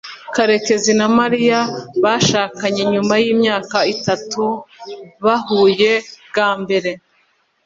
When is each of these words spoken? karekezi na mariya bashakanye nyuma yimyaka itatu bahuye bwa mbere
karekezi 0.35 0.91
na 0.99 1.07
mariya 1.17 1.59
bashakanye 2.03 2.81
nyuma 2.93 3.13
yimyaka 3.23 3.77
itatu 3.93 4.43
bahuye 5.25 5.91
bwa 6.29 6.49
mbere 6.61 6.91